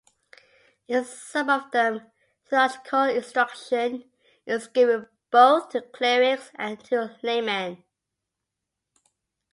In 0.87 1.05
some 1.05 1.47
of 1.51 1.69
them 1.69 2.09
theological 2.49 3.03
instruction 3.03 4.09
is 4.47 4.67
given 4.67 5.05
both 5.29 5.69
to 5.69 5.83
clerics 5.83 6.49
and 6.55 6.83
to 6.85 7.19
laymen. 7.21 7.83